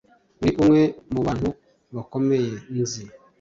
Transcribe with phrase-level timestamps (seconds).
[0.41, 0.81] uri umwe
[1.13, 1.49] mubantu
[1.95, 3.03] bakomeye nzi,